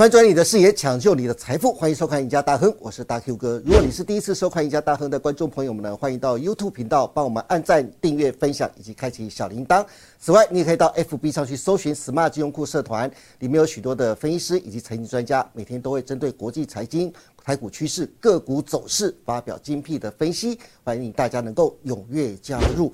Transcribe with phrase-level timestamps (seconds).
[0.00, 3.60] 翻转你的视野，抢救你的财富，欢迎收看《赢家大亨》，我是大 Q 哥。
[3.66, 9.84] 如果你是第一次收看《赢家大亨》的观众朋友们呢，欢迎到 YouTube 频道帮我们按赞、订阅、分享以及开启小铃铛。
[10.18, 17.12] 此外，你也可以到 FB 上去搜寻 “Smart 金融库社团”，里面有许多的分析师以及财经专家，每天都会针对国际财经、
[17.44, 22.90] 台股趋势、个股走势发表精辟的分析，欢迎大家能够踊跃加入。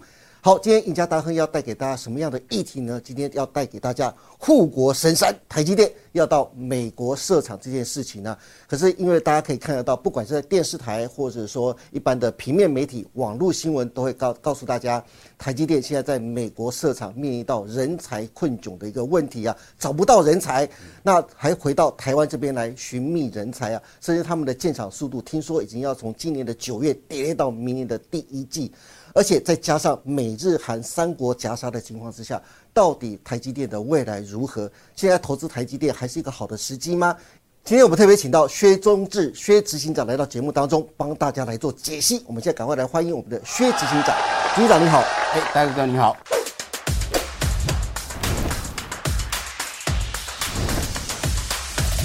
[0.47, 3.01] 好，今天赢家大亨要带给大家什么样的议题呢？
[3.03, 8.39] 今天要带给大家护国神山台积电要到美国设厂这件事情呢。
[8.69, 15.05] 可是因为大家可以看得到，不管是在电视台或者说一般的平面媒体、网络新闻，都会告告诉大家，
[15.37, 20.69] 台积电现在在美国设厂面临到人才困窘的一个问题啊，找不到人才，
[21.03, 28.71] 那还回到台湾这边来寻觅人才啊，甚至他们的建厂速度，听说已经要从今年的九月跌到明年的第一季。
[29.17, 32.41] 而且再加上美日韩三国夹杀的情况之下，
[32.75, 34.71] 到底台积电的未来如何？
[34.95, 37.17] 现在投资台积电还是一个好的时机吗？
[37.65, 42.23] 今天我们特别请到薛中志薛执行长来到节目当中，帮大家来做解析。
[42.27, 44.15] 我们现在赶快来欢迎我们的薛执行长，
[44.55, 44.99] 执行长你好，
[45.33, 46.15] 哎，大哥你好。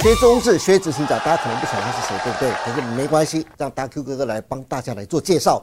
[0.02, 2.52] 薛中志薛执行长，大家可能不晓得他是谁，对不对？
[2.64, 5.62] 可是没关系，让大 Q 哥哥来帮大家来做介绍。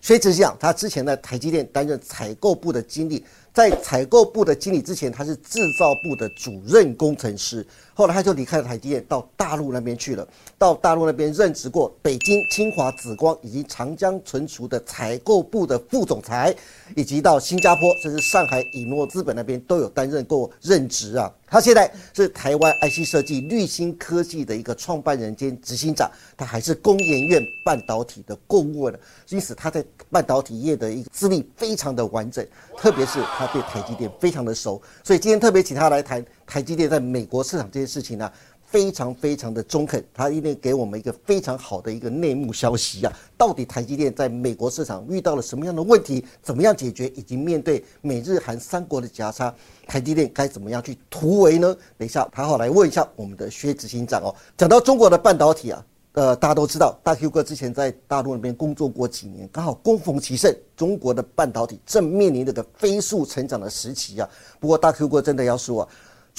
[0.00, 7.66] 所以只是讲，他之前在台积电担任采购部的经理，在采购部的经理之前，他是制造部的主任工程师。
[8.00, 10.26] 后来他就离开了台积电，到大陆那边去了。
[10.56, 16.54] 到大陆那边任职过北京清华紫光以及长江存储的采购部的副总裁，
[16.96, 21.30] 以及到新加坡甚至上海以诺资本那边都有担任过任职啊。
[21.46, 32.46] 他现在是台湾 IC 设计绿芯科技的一个创办人兼执行长，他还是工研院半导体的顾问，因此他在半导体业的一个资历非常的完整，
[32.78, 36.24] 特别是他对台积电非常的熟，所以今天特别请他来谈。
[36.50, 38.28] 台积电在美国市场这件事情呢，
[38.66, 43.12] 非常非常的中肯，他一定给我们一个非常好的一个内幕消息啊！
[43.38, 49.54] 到底台积电在美国市场遇到了什么样的问题，怎么样解决，以及面对美日韩三国的夹杀，
[49.86, 51.72] 台积电该怎么样去突围呢？
[51.96, 54.34] 等一下，他好来问一下我们的薛执行长哦。
[54.56, 64.28] 讲到中国的半导体啊，呃，大家都知道，大 Q 哥之前在大陆那边工作过几年，刚好恭逢其盛，中国的半导体正面临这个飞速成长的时期啊。
[64.58, 65.88] 不过大 Q 哥真的要说。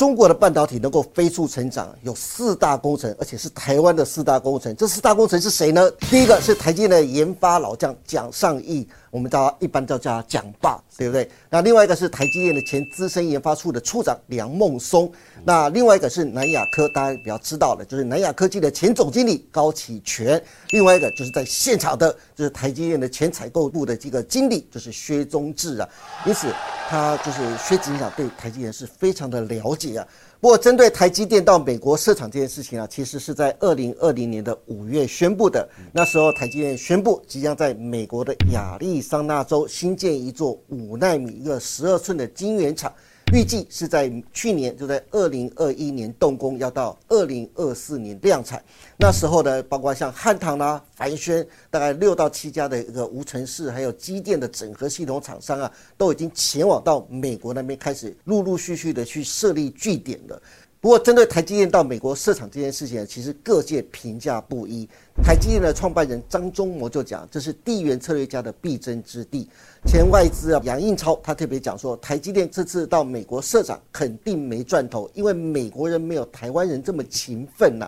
[0.01, 4.75] 中国的半导体能够飞速成长，有四大工程，而且是台湾的四大工程。
[4.75, 5.91] 这四大工程是谁呢？
[6.09, 8.88] 第一个是台积电的研发老将蒋尚义。
[9.11, 11.29] 我们叫一般叫叫蒋爸，对不对？
[11.49, 15.11] 那另外一个是台积电的前资深研发处的处长梁孟松，
[15.44, 25.89] 那另外一个是南亚科，大家比较知道的，就是南亚科技的前总经理高启全，另外一个就是在现场的，就是台积电的前采购部的这个经理，就是薛宗志啊。
[26.25, 26.47] 因此，
[26.88, 30.07] 他就是薛执行长对台积电是非常的了解啊。
[30.41, 35.69] 不过，针对台积电到美国设厂这件事情啊，其实是在二零二零年的五月宣布的。
[35.94, 42.91] 那时候，台积电宣布即将在美国的亚利桑那州新建一座五纳米一个十二寸的晶圆厂。
[43.34, 48.62] 预计是在去年，就在二零二一年动工，要到二零二四年量产。
[48.97, 60.42] 那时候呢，包括像汉唐啦、凡轩，大概六到七家的一个无尘室，还有机电的整合系统厂商啊，都已经前往到美国那边开始陆陆续续的去设立据点了。
[60.81, 64.90] 不过，针对台积电到美国设厂这件事情，其实各界评价不一。
[65.24, 69.47] 台积电的创办人张忠谋就讲，这是地缘策略家的必争之地。
[69.86, 77.88] 前外资啊杨应超他特别讲说，台积电这次到美国设厂肯定没赚头，因为美国人没有台湾人这么勤奋呐。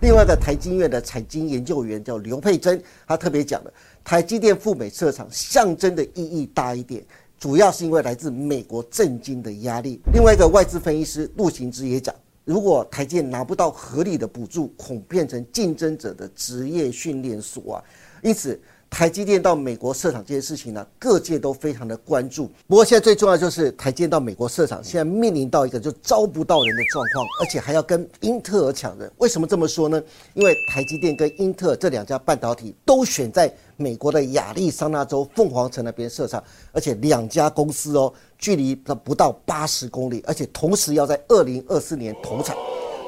[0.00, 3.72] 另外一个台积院的财经研究员叫刘佩珍，他特别讲了，
[4.04, 7.02] 台积电赴美设厂象征的意义大一点。
[7.40, 9.98] 主要是因为来自美国震惊的压力。
[10.12, 12.14] 另外一个外资分析师陆行之也讲。
[12.44, 17.84] 如果台建拿不到合理的补助，恐变成竞争者的职业训练所啊！
[18.22, 18.60] 因此，
[18.94, 22.48] 台积电到美国设厂这件事情呢，各界都非常的关注。
[22.68, 29.10] 不过，现在最重要就是台积电到美国设厂，现在面临到一个就招不到人的状况，而且还要跟英特尔抢人。
[29.18, 30.00] 为什么这么说呢？
[30.34, 33.52] 因为台积电跟英特尔这两家半导体都选在。
[33.76, 36.40] 美国的亚利桑那州凤凰城那边设厂，
[36.70, 42.56] 而且两家公司哦，距离不到八十公里，而且同时要在二零二四年投产。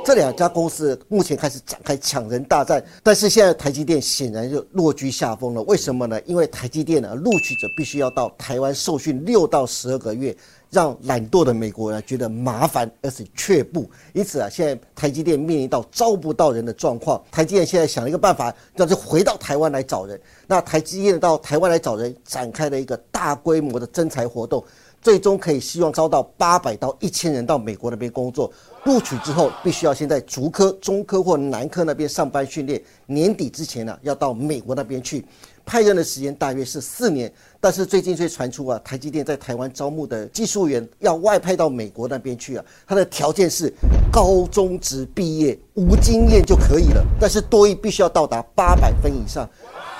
[0.06, 5.60] 这两家公司目前开始展开抢人大战，但是现在台积电显然就落居下风了。
[5.62, 6.20] 为什么呢？
[6.26, 10.36] 因为台积电呢，录取者必须要到台湾受训六到十二个月。
[10.68, 13.88] 让懒惰的美国人觉得麻烦，而且却步。
[14.12, 17.22] 因此啊，现在台积电面临到招不到人的状况。
[17.30, 20.20] 台积电现在想了一个办法，那就回到台湾来找人。
[20.46, 24.62] 那台积电到台湾来找人，展开了一个大规模的征才活动。
[25.06, 28.52] 最终可以希望招到八百到一千人到美国那边工作。
[28.86, 35.24] 录取之后，必须要先在竹科、中科或南科那边上班训练，年底之前呢，要到美国那边去。
[35.64, 43.72] 派任的时间大约是四年，但是最近却传出啊，台积电在台湾招募的技术员要外派到美国那边去啊，他的条件是
[44.10, 49.48] 高中职毕业无经验就可以了，但是多益必须要到达八百分以上，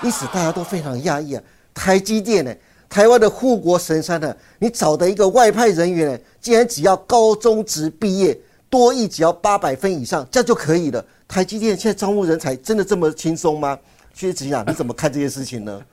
[0.03, 1.43] 因此大家都非常压抑啊，
[1.73, 2.53] 台积电呢，
[2.97, 8.35] 台湾的护国神山呢，你找的一个外派人员，竟然只要高中职毕业，
[8.71, 11.05] 多益只要八百分以上，这样就可以了。
[11.29, 13.79] 台积电现在招募人才真的这么轻松吗？
[14.15, 15.85] 薛子阳，你怎么看这件事情呢？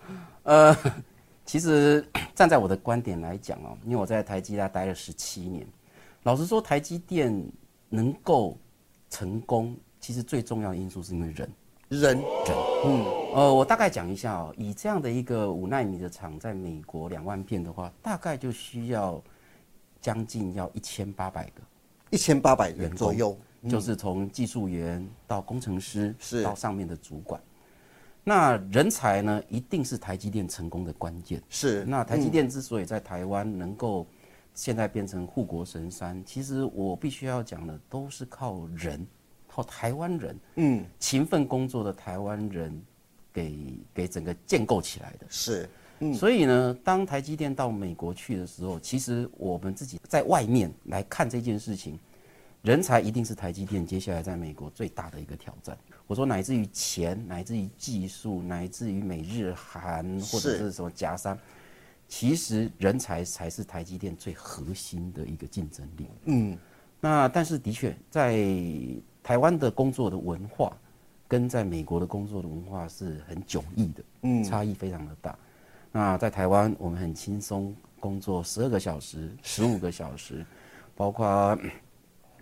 [0.44, 0.78] 呃，
[1.46, 5.68] 其实站在我的观点来讲哦，因为我在台积电待了十七年，
[6.24, 7.38] 老实说，台积电
[7.90, 8.58] 能够
[9.10, 11.52] 成功，其实最重要的因素是因为人，
[12.00, 12.26] 人，人。
[12.86, 13.06] 嗯，
[13.36, 19.22] 呃，我大概讲一下哦，以这样的一个五纳米的厂，在美国两万片的话，大概就需要
[20.02, 21.62] 将近要一千八百个，
[22.10, 23.38] 一千八百人左右，
[23.70, 27.42] 就是从技术员到工程师，是到上面的主管。
[28.24, 31.42] 那人才呢，一定是台积电成功的关键。
[31.50, 31.84] 是。
[31.86, 34.08] 那台积电之所以在台湾能够
[34.54, 39.06] 现在变成护国神山，其实我必须要讲的都是靠人，
[39.54, 42.82] 靠台湾人，嗯，勤奋工作的台湾人
[43.32, 45.28] 给给整个建构起来的。
[45.30, 45.70] 是。
[46.00, 46.12] 嗯。
[46.12, 52.00] 所以呢，当台积电到美国去的时候，其实我们自己在外面来看这件事情，
[52.64, 55.78] 人才一定是台积电接下来在美国最大的一个挑战。
[56.08, 61.38] 我说，乃至于钱，乃至于技术，乃至于美日韩或者是什么夹山，
[62.08, 66.08] 其实人才才是台积电最核心的一个竞争力。
[66.26, 66.58] 嗯，
[67.00, 68.36] 那但是的确，在
[69.24, 70.72] 台湾的工作的文化
[71.28, 75.36] 跟在美国的工作的文化是很迥异的，嗯，差异非常的大。
[75.92, 80.46] 那在台湾，我们很轻松工作十二个小时、十五个小时，
[80.96, 81.58] 包括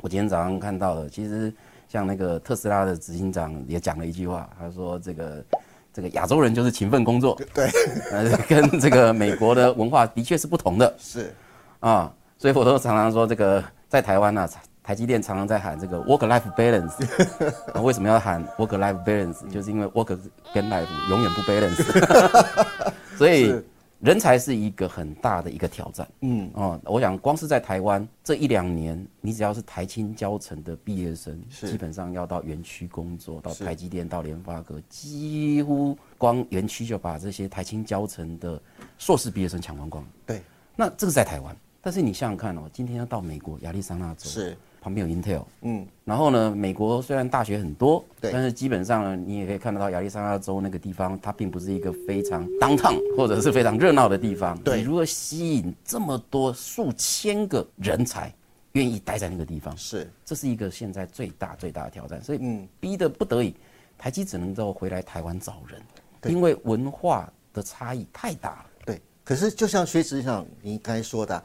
[0.01, 1.53] 我今天早上看到的，其实。
[1.91, 5.45] 像那个特斯拉的执行长也讲了一句话，他说：“这个
[5.91, 7.69] 这个亚洲人就是勤奋工作，对，
[8.09, 11.35] 呃，跟这个美国的文化的确是不同的，是
[11.81, 14.47] 啊，所以我都常常说，这个在台湾呢，
[14.83, 16.93] 台积电常常在喊这个 work-life balance，
[17.81, 19.47] 为什么要喊 work-life balance？
[19.49, 20.17] 就是因为 work
[20.53, 23.53] 跟 life 永远不 balance，所以。”
[24.01, 38.59] 人才是一个很大的一个挑战，嗯哦，我想光是在台湾这一两年，你只要是台青教程的毕业生，基本上要到园区工作，到台积电、到联发科，几乎光园区就把这些台青教程的
[38.97, 40.03] 硕士毕业生抢光光。
[40.25, 40.41] 对，
[40.75, 44.57] 那这个在台湾，但是你想想看哦，今天要到美国亚利桑那州是。
[44.81, 54.57] 旁边有 Intel，嗯，然后呢，美国虽然大学很多，对，但是基本上呢，你也可以看得到亚利桑那州那个地方，它并不是一个非常 downtown 或者是非常热闹的地方。
[54.63, 58.33] 对，你如何吸引这么多数千个人才
[58.71, 59.77] 愿意待在那个地方？
[59.77, 62.19] 是，这是一个现在最大最大的挑战。
[62.23, 63.53] 所以，嗯，逼得不得已，
[63.99, 65.79] 台积只能够回来台湾找人，
[66.33, 68.65] 因为文化的差异太大了。
[68.83, 71.43] 对，可是就像薛执长你刚才说的，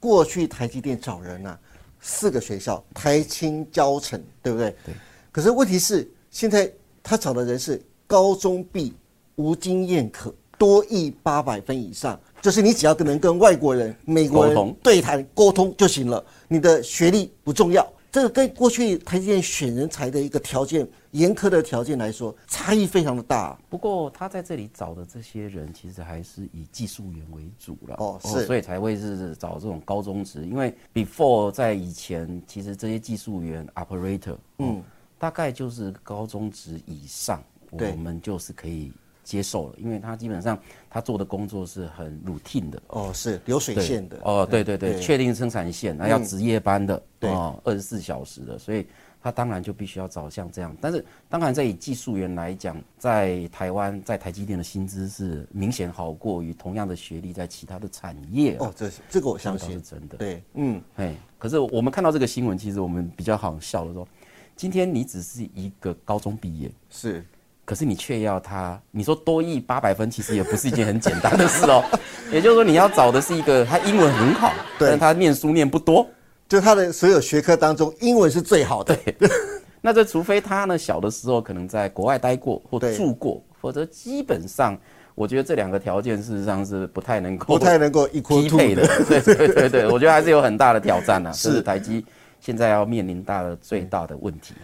[0.00, 1.58] 过去台积电找人啊。
[2.00, 4.74] 四个学校，台青交城，对不对？
[4.84, 4.94] 对。
[5.30, 6.70] 可是问题是，现在
[7.02, 8.94] 他找的人是高中毕，
[9.36, 17.86] 无经验可，多译八百分以上，就是你只要能跟外国人、美国人对谈沟通就行了，你的学历不重要。
[18.10, 23.58] 这个跟过去台积电选人才的一个条件严苛的条件来说，差异非常的大。
[23.68, 27.96] 不过他在这里找的这些人，其实还是以技术员为主了。
[27.98, 30.44] 哦，是，所以才会是找这种高中职。
[30.46, 34.82] 因为 before 在以前，其实这些技术员 operator，嗯，
[35.18, 38.90] 大概就是高中职以上，我们就是可以。
[39.28, 40.58] 接受了，因为他基本上
[40.88, 42.82] 他做的工作是很 routine 的。
[42.86, 44.18] 哦，是流水线的。
[44.22, 48.86] 哦，对对对，确定生产线，那要值夜班的哦，二十四小时的，所以
[49.20, 50.74] 他当然就必须要找像这样。
[50.80, 59.72] 但是当然在以技术员来讲，在台湾在台积电的薪资是明显好过于同样的学历在其他的产业哦，这这个我相信。
[59.72, 60.16] 是真的。
[60.16, 64.08] 对，嗯，哎，可是我们看到这个新闻，其实我们比较好笑的说，
[64.56, 66.72] 今天你只是一个高中毕业。
[66.88, 67.22] 是。
[67.68, 71.84] 可是你却要他，你说多亿八百分，其实也不是一件很简单的事哦。
[72.32, 76.06] 也就是说，你要找的是一个他英文很好，但他念书念不多，
[76.48, 78.98] 就他的所有学科当中，英文是最好的。
[79.82, 84.74] 那这除非他呢小的时候可能在国外待过或住过，否则基本上，
[85.14, 88.88] 我觉得这两个条件事实上是不太能够不太能够一匹配的。
[89.06, 91.30] 对对对对，我觉得还是有很大的挑战呢。
[91.34, 92.02] 是台积
[92.40, 94.54] 现在要面临大的最大的问题。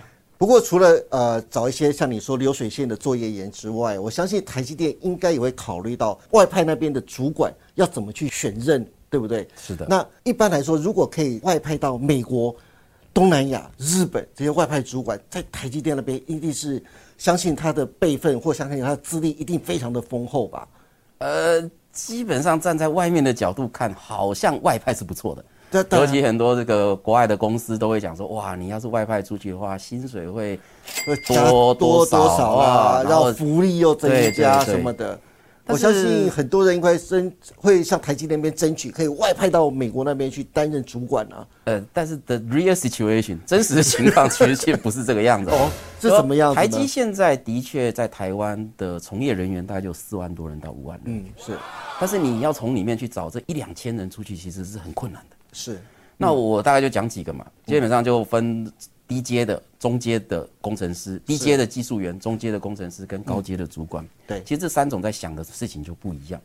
[0.45, 9.49] 不过，除了呃找一些像你说流水线的作业员之外，我相信台积电应该也会考虑到外派那边的主管要怎么去选任对不对？
[9.57, 12.55] 是的那一般来说，如果可以外派到美国、
[13.15, 16.85] 东南亚、日本这些外派主管，在台积电那边一定是
[17.17, 20.69] 相信他的辈分或相信他的资历一定非常的丰厚吧？
[21.21, 25.43] 呃，基本上站在外面的角度看，好像外派是不错的。
[25.91, 30.59] 尤其很多这个国外的公司都会讲说，哇，你要是外派出去的话，薪水会
[31.07, 35.19] 会多多多少少啊啊，然后福利又增加什么的。
[35.67, 41.47] 我相信很多人应该争会向台积电那边争取，可以外派到美国那边去担任主管啊。
[41.65, 45.51] 呃，但是 the real situation 真实的情况其实却不是这个样子。
[45.51, 46.57] 哦，是什么样子？
[46.57, 51.57] 台积现在的确在台湾的从业人员大概就四万多人到五万人，嗯，是
[51.99, 55.37] 但是你要从里面去找这一两千人出去，其实是很困难的。
[55.55, 55.81] 是，
[56.19, 58.71] 那我大概就讲几个嘛，基本上就分
[59.09, 64.07] 低阶的、中阶的工程师、低阶的技术员、中阶的工程师跟高阶的主管。
[64.27, 66.41] 对其实这三种在想的事情就不一样。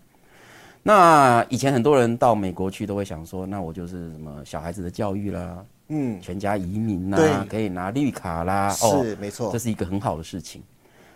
[0.81, 10.61] 那以前很多人到美国去都会想说，那我就是什么小孩子的教育啦，嗯，全家移民啦，可以拿绿卡啦，是没错这是一个很好的事情。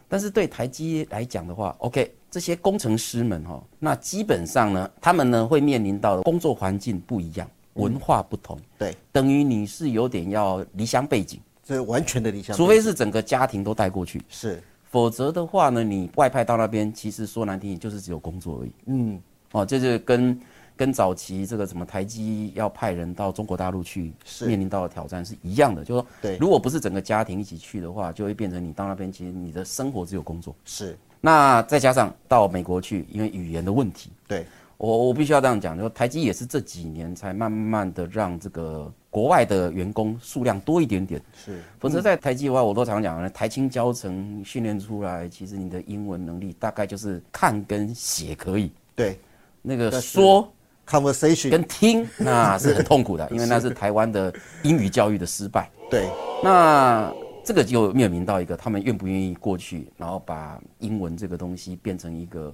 [0.10, 18.72] 但是对台积来讲的话，OK，这些工程师们哈、那基本上呢，他们呢会面临到的工作环境不一样，文化不同，对，等于你是有点要离乡背景，这完全的离乡，除非是整个家庭都带过去，是，否则的话呢，你外派到那边，其实说难听点就是只有工作而已。
[18.86, 20.40] 嗯，哦，这就是跟
[20.76, 24.46] 跟早期这个什么台积要派人到中国大陆去是。
[24.46, 26.38] 面临到的挑战是一样的，就是说，对。
[26.38, 30.56] 如果不是整个家庭一起去的话，就会变成你到那边，其实你的生活只有工作。
[30.66, 34.46] 是，那再加上到美国去，因为语言的问题，对，
[34.84, 41.22] 我我必须要这样讲，就台积也是这几年才慢慢的让这个国外的员工数量多一点点。
[41.34, 49.18] 是，否则在台积的话，我都常讲，台青教程训练出来，其实你的英文能力大概就是看跟写可以，对
[49.62, 50.52] 那个说
[50.86, 55.72] ，conversation，跟听那是很痛苦的， 因为那是台湾的英语教育的失败。
[55.90, 56.10] 对，
[56.44, 57.10] 那
[57.46, 62.54] 这个就面临到一个，他们愿不愿意过去，然后把英文这个东西变成一个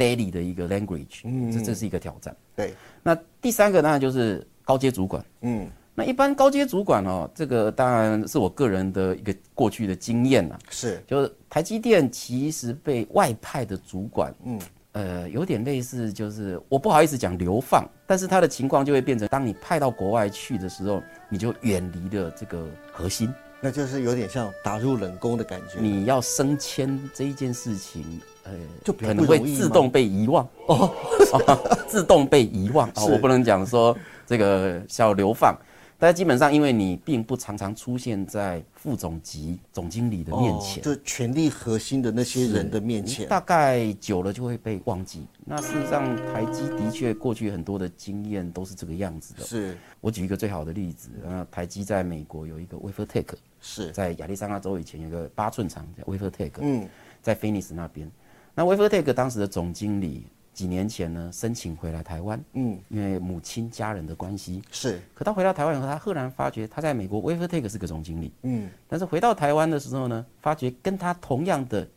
[0.00, 2.34] daily 的一个 language，嗯这这是一个挑战。
[2.56, 5.22] 对，那第三个当然就是高阶主管。
[5.42, 10.58] 嗯，那一般高阶主管哦，这个当然是我个人的一个过去的经验啊。
[10.70, 14.60] 是，就是台积电其实被外派的主管，嗯，
[14.92, 25.78] 呃，有点类似，就是我不好意思讲流放，但是他的情况就会变成，当你派到国外去的时候，你就远离了这个核心，那就是有点像打入冷宫的感觉。
[25.80, 28.52] 你要升迁这一件事情，呃，
[28.84, 30.48] 就可能会自动被遗忘。
[30.66, 30.90] 哦，
[31.86, 32.88] 自动被遗忘。
[32.88, 33.12] 啊、 是。
[33.12, 35.54] 我不能讲说这个叫流放。
[36.00, 45.26] 但基本上，因为你并不常常出现在副总级总经理的面前，哦就权力核心的那些人的面前，大概久了就会被忘记。
[45.44, 49.44] 那事实上，台积的确过去很多的经验都是这个样子的。
[49.44, 53.26] 是我举一个最好的例子，呃，台积在美国有一个 WaferTech，
[53.60, 56.88] 是，在亚利桑那州以前有一个八寸厂叫 WaferTech，嗯，
[57.20, 58.10] 在 Phoenix 那边。
[58.54, 60.24] 那 WaferTech 当时的总经理
[60.60, 64.60] 几年前呢申请回来台湾，嗯，因为母亲家人的关系。
[64.70, 71.88] 是，可他回到台湾以后，他赫然发觉他在美国 WaferTech 是个总经理，嗯，但是回到台湾的时候呢，发觉跟他同样的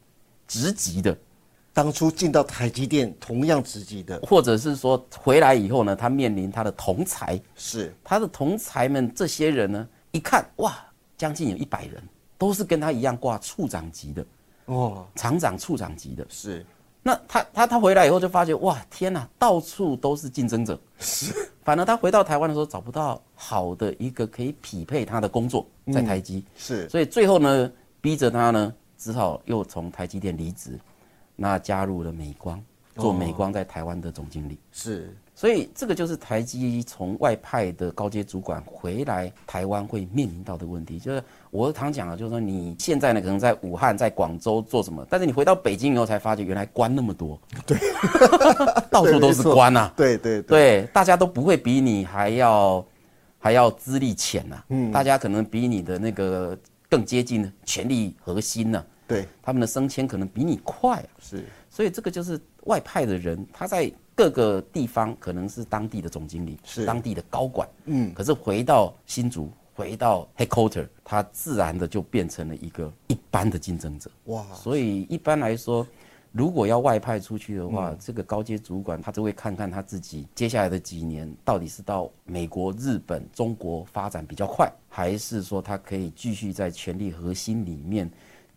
[0.48, 1.14] 职级的，
[1.74, 7.94] 当初进到台积电同样职级的，或者是说回来以后呢，他面临他的同才，是。
[8.02, 10.74] 他的同才们这些人呢，一看哇，
[11.18, 12.02] 将近有一百人，
[12.38, 14.26] 都是跟他一样挂处长级的，
[14.68, 16.26] 哦，厂长、处长级的。
[16.30, 16.66] 是
[17.06, 20.80] 那他他他回来以后就发觉哇，天哪，到处都是竞争者。
[21.00, 21.34] 是，
[21.64, 26.88] 反而他回到台湾的时候找不到好的一个可以匹配他的工作，在台积，是。
[26.88, 27.70] 所以最后呢，
[28.00, 30.80] 逼着他呢，只好又从台积电离职，
[31.36, 32.64] 那加入了美光，
[32.96, 34.58] 做美光在台湾的总经理。
[34.72, 47.78] 是所以这个就是台积从外派的高阶主管回来台湾会面临到的问题，就是我常讲啊，就是说你现在呢可能在武汉、在广州做什么，但是你回到北京以后才发觉原来关那么多， 对，
[48.92, 52.86] 到处都是关啊，对对对，对，大家都不会比你还要
[53.40, 59.28] 还要资历浅呐、嗯，大家可能比你的那个更接近权力核心呢、对。
[59.42, 61.10] 他们的升迁可能比你快啊。
[61.20, 61.44] 是。
[61.70, 74.12] 所以这个就是外派的人，他在各个地方可能是当地的总经理，是当地的高管，嗯可是回到新竹，回到 headquarter，他自然的就变成了一个一般的竞争者。
[74.26, 75.86] 哇，所以一般来说，
[76.32, 88.10] 如果要外派出去的话，嗯这个高阶主管他就会看看他自己接下来的几年到底是到美国、日本、中国发展比较快，还是说他可以继续在权力核心里面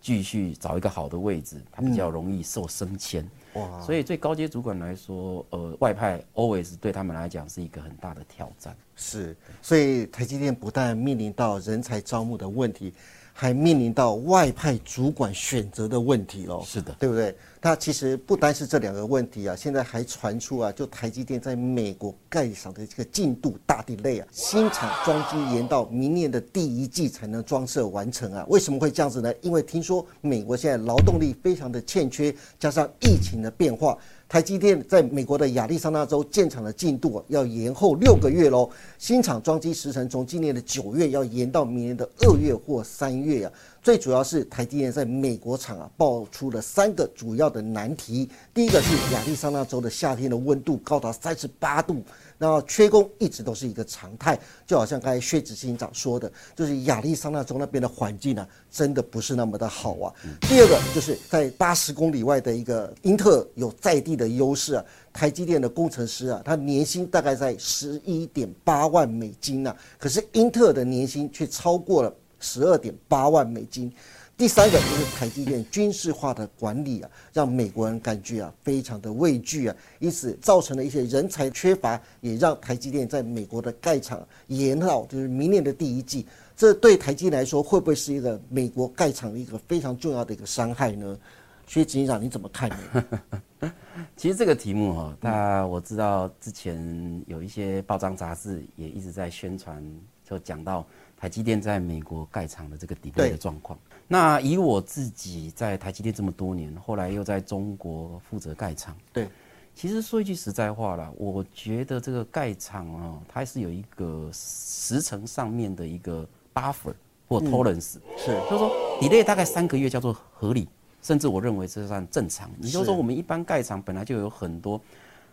[0.02, 3.26] 继续找一个好的位置，他比较容易受升迁。
[3.56, 8.76] 哇，所以对高阶主管来说，呃，外派 always 对他们来讲是一个很大的挑战。
[8.94, 12.92] 是，所以台积电不但面临到人才招募的问题，
[13.38, 16.64] 还面临到外派主管选择的问题喽。
[16.64, 17.36] 是的，对不对？
[17.60, 28.46] 那其实不单是这两个问题啊，现在还传出啊，就台积电在美国盖厂的这个进度大 delay 啊，新厂装机延到明年的第一季才能装设完成啊。
[28.48, 29.30] 为什么会这样子呢？
[29.42, 33.98] 因为听说美国现在劳动力非常的欠缺，加上疫情的变化。
[34.28, 38.68] 台积电在美国的亚利桑那州建厂的进度要延后六个月喽，
[38.98, 43.52] 新厂装机时程从今年的九月要延到明年的二月或三月呀。
[43.80, 48.28] 最主要是台积电在美国厂啊，爆出了三个主要的难题。
[48.52, 52.02] 第一个是亚利桑那州的夏天的温度高达三十八度。
[52.38, 60.12] 那缺工一直都是一个常态，就好像刚才薛子欣长说的，就是亚利桑那州那边的环境呢，真的不是那么的好啊。
[60.42, 73.92] 第二个就是在八十公里外的一个英特尔有在地的优势啊，台积电的工程师啊，他年薪大概在十一点八万美金呐，可是英特尔的年薪却超过了十二点八万美金。
[74.36, 86.26] 第三个就是台积电军事化的管理啊，让美国人感觉啊非常的畏惧啊，因此造成了一些人才缺乏，也让台积电在美国的盖厂延到就是明年的第一季。
[86.54, 91.18] 这对台积来说会不会是一个美国盖厂的一个非常重要的一个伤害呢？
[91.66, 93.72] 薛执行长你怎么看呢？
[94.16, 99.82] 其实这个题目哈，那我知道之前有一些报章杂志也一直在宣传，
[100.28, 100.84] 就讲到
[101.16, 103.78] 台积电在美国盖厂的这个底背的状况。
[104.08, 109.28] 那以我自己在台积电这么多年，后来又在中国负责盖厂，对，
[109.74, 116.94] 其实说一句实在话啦，我觉得这个盖厂啊，它是有一个时程上面的一个 buffer
[117.28, 120.68] 或 tolerance，是，就是说 delay 大概三个月叫做合理，
[121.02, 122.48] 甚至我认为这算正常。
[122.60, 124.80] 也就是说，我们一般盖厂本来就有很多，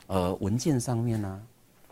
[0.07, 1.39] 呃，文件上面啊，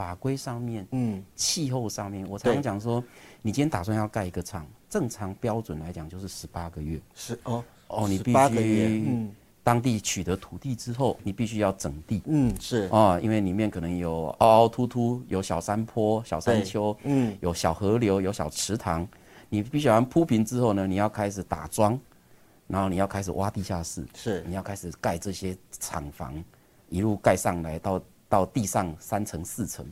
[0.01, 3.03] 法规上面，嗯，气候上面，我常常讲说，
[3.43, 4.65] 你今天打算要盖一个厂。
[4.89, 9.31] 正常标准来讲就是十八个月，是哦哦，你必须嗯，
[9.63, 12.89] 当地取得土地之后，你必须要整地，嗯是。
[12.91, 19.07] 啊，因为里面可能有凹凹凸凸，有小山坡、小山丘，嗯，有小河流、有小池塘，
[19.49, 21.97] 你必须要铺平之后呢，你要开始打桩，
[22.65, 26.43] 然后你要开始挖地下室，是，你要开始盖这些厂房，
[26.89, 29.85] 一路盖上来到到地上三层四层。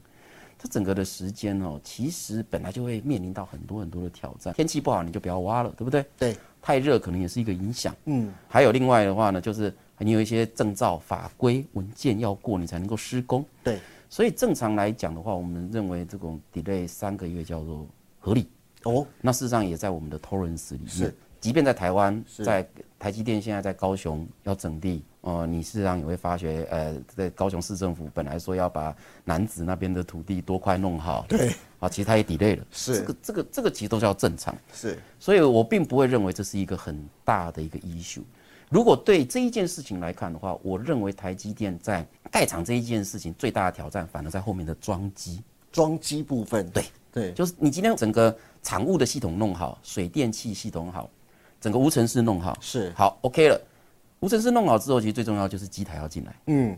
[0.57, 4.53] 这整个的时间哦，其实本来就会面临到很多很多的挑战。
[4.53, 6.05] 天气不好你就不要挖了，对不对？
[6.17, 6.37] 对。
[6.61, 7.95] 太热可能也是一个影响。
[8.05, 8.33] 嗯。
[8.47, 13.45] 还有另外的话呢，就是你有一些证照、法规、文件要过，你才能够施工。
[13.63, 13.79] 对。
[14.09, 17.87] 所以正常来讲的话，我们认为这种 delay 三个月叫做
[18.19, 18.49] 合理。
[18.83, 19.05] 哦。
[19.21, 21.13] 那事实上也在我们的 tolerance 里面。
[21.41, 21.47] 是。
[21.47, 25.03] 即便在台湾，在台积电现在在高雄要整地。
[25.21, 32.99] 哦，你事实上也会发觉，呃，在高雄市政府本来说要把南子那边的土地多块弄好，对，啊，其实他也 delay 了，是。
[32.99, 38.23] 这个这个这个其实都叫正常，是，所以我并不会认为这是一个很大的一个 issue。
[38.69, 46.83] 如果对这一件事情来看的话，我认为台积电在盖厂这一件事情最大的挑战，反而在后面的装机，装机部分，对。
[47.11, 51.09] 对，就是你今天整个厂务的系统弄好，水电气系统好，
[51.59, 53.59] 整个无尘室弄好，是好 OK 了。
[54.21, 56.35] 无尘室弄好之后，其实最重要就是机台要进来。
[56.47, 56.77] 嗯，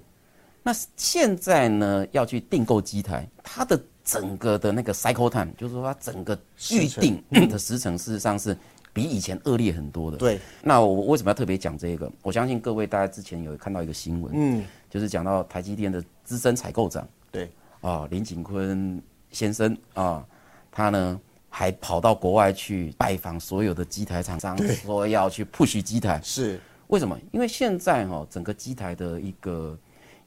[0.62, 6.38] 那现在呢要去订购机台，它的整个的那个 cycle time，就是说它整个
[6.72, 8.56] 预定的时程，事实上是
[8.94, 10.18] 比以前恶劣很多的。
[10.18, 10.40] 对。
[10.62, 12.12] 那我为什么要特别讲这个？
[12.22, 17.50] 我相信各位大家之前有看到一个新闻，嗯，就是讲到台积电的资深采购长，对，
[17.82, 20.24] 啊林景坤先生啊，
[20.72, 21.20] 他呢
[21.54, 26.60] 还跑到国外去拜访所有的机台厂商，说要去 push 机台，是。
[26.88, 27.18] 为什么？
[27.32, 29.80] 因为现在哈，整个机台的一个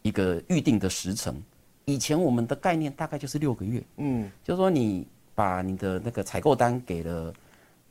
[0.03, 1.43] 一个预定的时程，
[1.87, 3.83] 以前我们的概念大概就是六个月。
[3.97, 7.33] 嗯，就是说你把你的那个采购单给了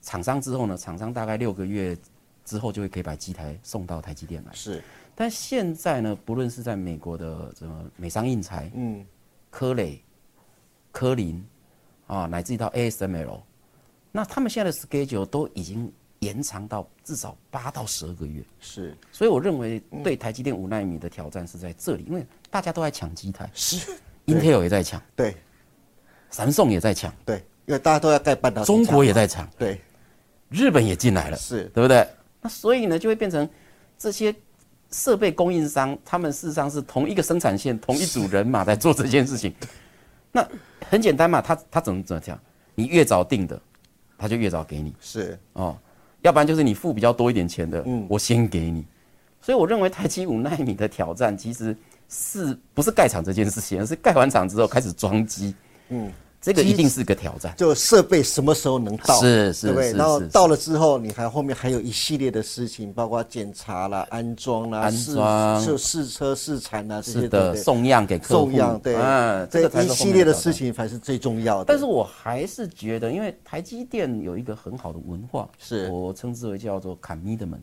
[0.02, 1.98] 厂商之后呢，厂商大概六个月
[2.46, 4.52] 之后就会可以把机台送到台积电来。
[4.54, 9.06] 是，但现在呢，不论是在美国的什么美商印材、嗯，
[9.52, 10.02] 科磊、
[10.91, 11.43] 科林
[12.08, 13.39] 啊，乃至于到 ASML，
[14.12, 15.92] 那他们现在的 schedule 都已经。
[16.20, 23.92] 延长到至少八到十二个月，是，所以我认为对台积电五纳米的挑战是在这里，因为大家都在抢机台，是
[24.28, 25.36] ，Intel 也在抢，对，
[26.30, 29.82] 三宋也在抢，对，因为大家都要盖半导体，中国也在抢，对，
[30.48, 31.66] 日本也进来了，是。
[31.74, 32.08] 对不对？
[32.39, 33.50] 那所以呢，就会变成
[33.98, 34.34] 这些
[34.92, 39.54] 设备供应商，他们事实上是同一个生产线，同一组人马在做这件事情。
[40.34, 40.46] 那
[40.89, 42.38] 很简单嘛，他他怎么怎么讲？
[42.76, 43.58] 你越早定的，
[44.17, 45.78] 他就越早给你，是哦。
[46.22, 48.86] 要不然就是你付比较多一点钱的，嗯，我先给你，
[49.39, 51.78] 所以我认为台积五纳米的挑战其实
[52.10, 55.56] 是不是盖厂这件事情，而是盖完厂之后开始装机。
[55.89, 56.12] 嗯。
[56.43, 59.93] 这个一定是个挑战，就设备什么时候能到，是是，对不对？
[59.93, 71.65] 然后到了之后，你还后面还有一系列的事情，包括检查啦、安装啦、安装、就试车试产啊这些的，送样给客户，送样对，嗯，这一系列的事情才是最重要的。
[71.65, 77.62] 但是我还是觉得，因为台积电有一个很好的文化，是我称之为叫做 commitment，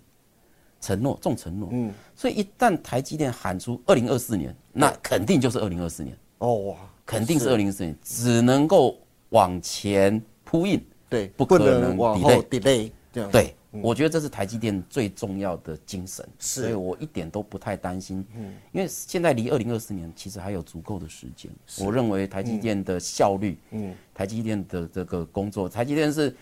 [0.81, 6.77] 承诺重承诺，嗯，所以一旦台积电喊出二零二四年，那肯定就是二零二四年，哦哇。
[7.11, 8.97] 肯定是二零二四年，只能够
[9.31, 12.93] 往前铺印，对，不可能往后 delay。
[13.13, 18.25] 对，我觉得这是台积电最重要的精神，所以我一点都不太担心。
[18.37, 21.51] 嗯，因为现在离二零二四年其实还有足够的时间。
[21.81, 26.33] 我认为台积电的效率，嗯，台积电的这个工作，台积电是，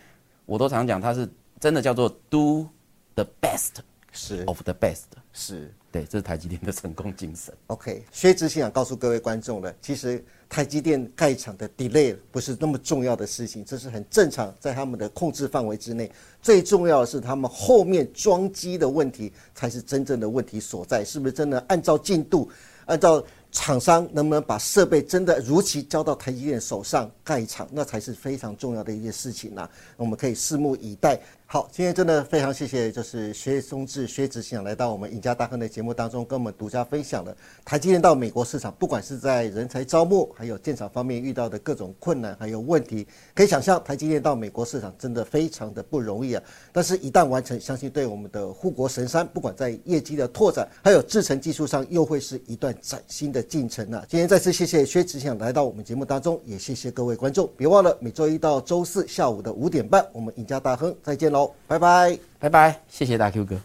[0.45, 1.27] 我都常讲，它是
[1.59, 2.69] 真的叫做 do
[3.15, 3.77] the best，
[4.13, 7.55] 是 of the best，是对，这是台积电的成功精神。
[7.69, 10.23] OK，薛执行想告诉各位观众的，其实。
[10.49, 16.11] 台积电盖厂的 delay 不是那么重要的事情，这是很正常，在他们的控制范围之内。
[16.41, 22.51] 最重要的是他们后面装机的问题才是真正的问题所在，是不是真的按照进度，
[22.87, 23.25] 按照？
[23.51, 29.67] 厂商能不能把设备真的如期交到台积电手上盖厂，那才是非常重要的一件事情呐。
[29.97, 31.19] 我们可以拭目以待。
[31.51, 37.35] 好，今天真的非常谢谢，就是薛松志薛执行来到我们赢家大亨的节目当中，跟我们独家分享了
[37.65, 46.43] 台积电到美国市场，不管是在人才招募，还有建厂方面遇到的各种困难还有问题，可以想象台积电到美国市场真的非常的不容易啊。
[46.71, 53.43] 但是，一旦完成，相信对我们的护国神山，不管在业绩的拓展，还有制程技术上，又会是一段崭新的。
[53.43, 54.05] 进程啊。
[54.07, 57.49] 今天再次谢谢薛志祥来到我们节目当中，也谢谢各位观众。
[57.57, 63.61] 别忘了每周一到周四下午的五点半，我们赢家大亨再见喽好，拜拜，拜拜，谢谢大 Q 哥。